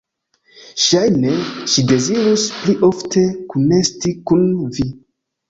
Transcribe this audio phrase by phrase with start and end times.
[0.83, 1.33] Ŝajne
[1.73, 4.89] ŝi dezirus pli ofte kunesti kun Vi!